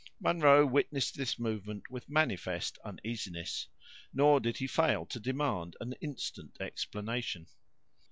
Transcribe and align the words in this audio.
Munro 0.19 0.65
witnessed 0.65 1.15
this 1.15 1.37
movement 1.37 1.91
with 1.91 2.09
manifest 2.09 2.79
uneasiness; 2.83 3.67
nor 4.11 4.39
did 4.39 4.57
he 4.57 4.65
fail 4.65 5.05
to 5.05 5.19
demand 5.19 5.75
an 5.79 5.93
instant 6.01 6.57
explanation. 6.59 7.45